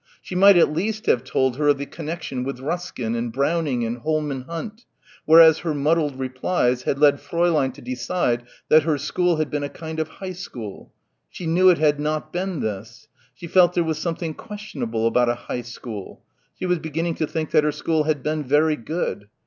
[0.19, 3.99] She might at least have told her of the connection with Ruskin and Browning and
[3.99, 4.85] Holman Hunt,
[5.25, 9.69] whereas her muddled replies had led Fräulein to decide that her school had been "a
[9.69, 10.91] kind of high school."
[11.29, 13.09] She knew it had not been this.
[13.35, 16.23] She felt there was something questionable about a high school.
[16.57, 19.27] She was beginning to think that her school had been very good.